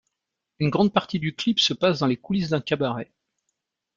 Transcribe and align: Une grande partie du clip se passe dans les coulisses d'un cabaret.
Une 0.57 0.71
grande 0.71 0.93
partie 0.93 1.19
du 1.19 1.35
clip 1.35 1.59
se 1.59 1.75
passe 1.75 1.99
dans 1.99 2.07
les 2.07 2.17
coulisses 2.17 2.49
d'un 2.49 2.59
cabaret. 2.61 3.11